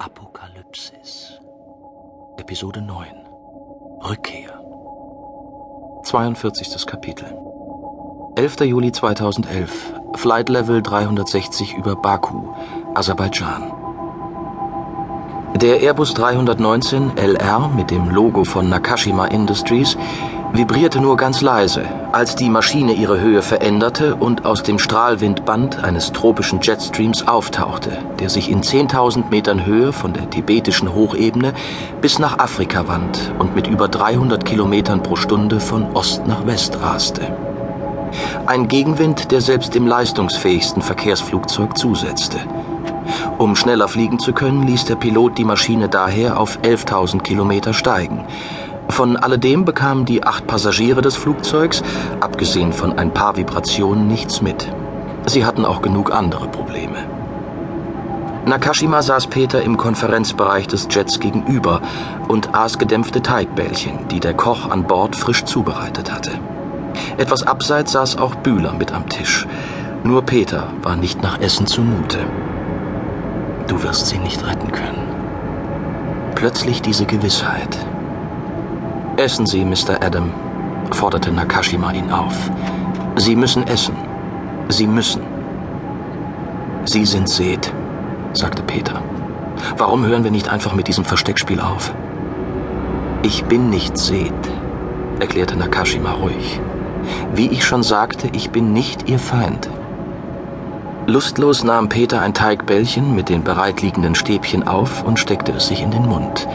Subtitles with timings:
[0.00, 1.38] Apokalypsis.
[2.38, 3.06] Episode 9.
[4.08, 4.58] Rückkehr.
[6.04, 6.86] 42.
[6.86, 7.26] Kapitel.
[8.34, 8.60] 11.
[8.62, 9.92] Juli 2011.
[10.14, 12.48] Flight Level 360 über Baku,
[12.94, 13.74] Aserbaidschan.
[15.56, 19.98] Der Airbus 319 LR mit dem Logo von Nakashima Industries
[20.52, 26.12] vibrierte nur ganz leise, als die Maschine ihre Höhe veränderte und aus dem Strahlwindband eines
[26.12, 31.52] tropischen Jetstreams auftauchte, der sich in 10.000 Metern Höhe von der tibetischen Hochebene
[32.00, 36.80] bis nach Afrika wand und mit über 300 Kilometern pro Stunde von Ost nach West
[36.82, 37.22] raste.
[38.46, 42.38] Ein Gegenwind, der selbst dem leistungsfähigsten Verkehrsflugzeug zusetzte.
[43.38, 48.24] Um schneller fliegen zu können, ließ der Pilot die Maschine daher auf 11.000 Kilometer steigen–
[48.92, 51.82] von alledem bekamen die acht Passagiere des Flugzeugs,
[52.20, 54.72] abgesehen von ein paar Vibrationen, nichts mit.
[55.26, 56.98] Sie hatten auch genug andere Probleme.
[58.46, 61.82] Nakashima saß Peter im Konferenzbereich des Jets gegenüber
[62.26, 66.32] und aß gedämpfte Teigbällchen, die der Koch an Bord frisch zubereitet hatte.
[67.18, 69.46] Etwas abseits saß auch Bühler mit am Tisch.
[70.04, 72.18] Nur Peter war nicht nach Essen zumute.
[73.66, 75.06] Du wirst sie nicht retten können.
[76.34, 77.78] Plötzlich diese Gewissheit.
[79.20, 80.02] Essen Sie, Mr.
[80.02, 80.32] Adam,
[80.92, 82.50] forderte Nakashima ihn auf.
[83.16, 83.94] Sie müssen essen.
[84.70, 85.20] Sie müssen.
[86.86, 87.70] Sie sind Seth,
[88.32, 89.02] sagte Peter.
[89.76, 91.92] Warum hören wir nicht einfach mit diesem Versteckspiel auf?
[93.22, 94.32] Ich bin nicht Seth,
[95.20, 96.58] erklärte Nakashima ruhig.
[97.34, 99.68] Wie ich schon sagte, ich bin nicht Ihr Feind.
[101.06, 105.90] Lustlos nahm Peter ein Teigbällchen mit den bereitliegenden Stäbchen auf und steckte es sich in
[105.90, 106.48] den Mund.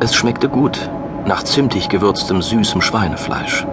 [0.00, 0.90] Es schmeckte gut,
[1.26, 3.66] nach zimtig gewürztem süßem Schweinefleisch.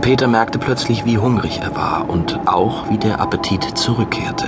[0.00, 4.46] Peter merkte plötzlich, wie hungrig er war und auch, wie der Appetit zurückkehrte.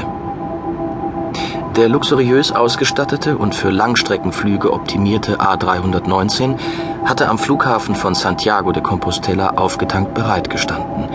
[1.76, 6.56] Der luxuriös ausgestattete und für Langstreckenflüge optimierte A319
[7.04, 11.08] hatte am Flughafen von Santiago de Compostela aufgetankt bereitgestanden.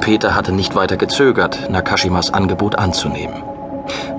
[0.00, 3.42] Peter hatte nicht weiter gezögert, Nakashimas Angebot anzunehmen.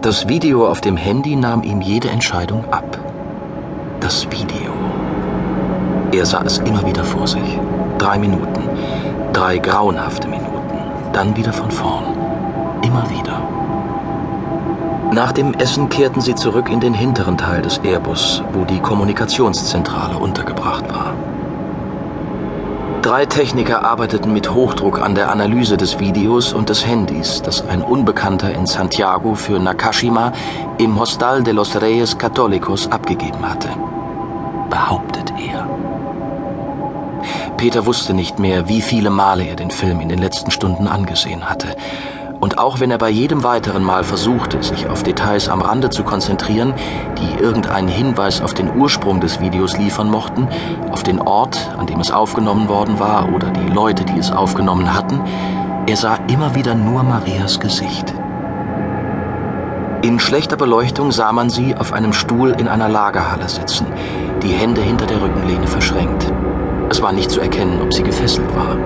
[0.01, 2.99] Das Video auf dem Handy nahm ihm jede Entscheidung ab.
[3.99, 4.84] Das Video.
[6.15, 7.59] Er sah es immer wieder vor sich.
[7.97, 8.69] Drei Minuten.
[9.33, 10.77] Drei grauenhafte Minuten.
[11.11, 12.05] Dann wieder von vorn.
[12.83, 13.41] Immer wieder.
[15.11, 20.17] Nach dem Essen kehrten sie zurück in den hinteren Teil des Airbus, wo die Kommunikationszentrale
[20.17, 21.11] untergebracht war.
[23.01, 27.81] Drei Techniker arbeiteten mit Hochdruck an der Analyse des Videos und des Handys, das ein
[27.81, 30.31] Unbekannter in Santiago für Nakashima
[30.77, 33.67] im Hostal de los Reyes Católicos abgegeben hatte.
[34.69, 35.67] Behauptet er.
[37.57, 41.49] Peter wusste nicht mehr, wie viele Male er den Film in den letzten Stunden angesehen
[41.49, 41.75] hatte.
[42.39, 46.03] Und auch wenn er bei jedem weiteren Mal versuchte, sich auf Details am Rande zu
[46.03, 46.73] konzentrieren,
[47.17, 50.47] die irgendeinen Hinweis auf den Ursprung des Videos liefern mochten,
[50.91, 54.93] auf den Ort, an dem es aufgenommen worden war oder die Leute, die es aufgenommen
[54.93, 55.21] hatten,
[55.87, 58.13] er sah immer wieder nur Marias Gesicht.
[60.05, 63.87] In schlechter Beleuchtung sah man sie auf einem Stuhl in einer Lagerhalle sitzen,
[64.43, 66.31] die Hände hinter der Rückenlehne verschränkt.
[66.91, 68.77] Es war nicht zu erkennen, ob sie gefesselt war.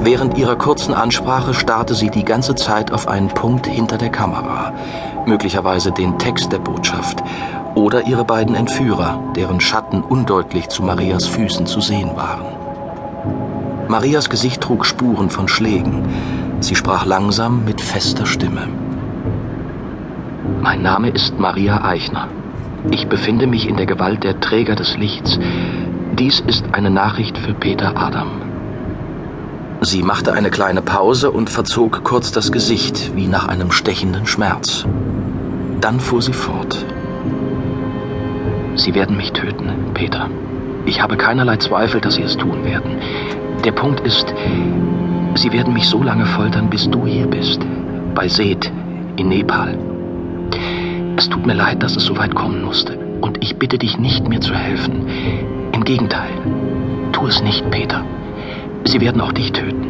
[0.00, 4.72] Während ihrer kurzen Ansprache starrte sie die ganze Zeit auf einen Punkt hinter der Kamera,
[5.26, 7.22] möglicherweise den Text der Botschaft
[7.74, 12.46] oder ihre beiden Entführer, deren Schatten undeutlich zu Marias Füßen zu sehen waren.
[13.88, 16.08] Marias Gesicht trug Spuren von Schlägen.
[16.60, 18.85] Sie sprach langsam mit fester Stimme.
[20.62, 22.28] Mein Name ist Maria Eichner.
[22.90, 25.38] Ich befinde mich in der Gewalt der Träger des Lichts,
[26.18, 28.30] dies ist eine Nachricht für Peter Adam.
[29.82, 34.86] Sie machte eine kleine Pause und verzog kurz das Gesicht, wie nach einem stechenden Schmerz.
[35.80, 36.84] Dann fuhr sie fort.
[38.76, 40.28] Sie werden mich töten, Peter.
[40.86, 42.98] Ich habe keinerlei Zweifel, dass Sie es tun werden.
[43.64, 44.32] Der Punkt ist,
[45.34, 47.60] Sie werden mich so lange foltern, bis du hier bist.
[48.14, 48.72] Bei Seth,
[49.16, 49.95] in Nepal.
[51.16, 52.98] Es tut mir leid, dass es so weit kommen musste.
[53.22, 55.06] Und ich bitte dich nicht, mir zu helfen.
[55.72, 56.30] Im Gegenteil,
[57.12, 58.04] tu es nicht, Peter.
[58.84, 59.86] Sie werden auch dich töten.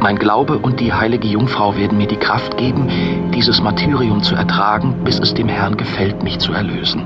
[0.00, 2.88] Mein Glaube und die heilige Jungfrau werden mir die Kraft geben,
[3.34, 7.02] dieses Martyrium zu ertragen, bis es dem Herrn gefällt, mich zu erlösen.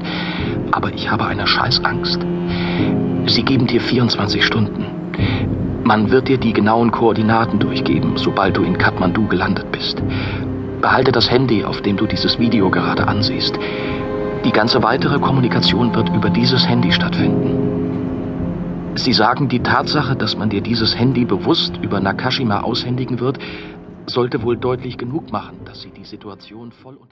[0.71, 2.21] Aber ich habe eine Scheißangst.
[3.27, 4.87] Sie geben dir 24 Stunden.
[5.83, 10.01] Man wird dir die genauen Koordinaten durchgeben, sobald du in Kathmandu gelandet bist.
[10.81, 13.59] Behalte das Handy, auf dem du dieses Video gerade ansiehst.
[14.45, 18.95] Die ganze weitere Kommunikation wird über dieses Handy stattfinden.
[18.95, 23.39] Sie sagen, die Tatsache, dass man dir dieses Handy bewusst über Nakashima aushändigen wird,
[24.07, 26.97] sollte wohl deutlich genug machen, dass Sie die Situation voll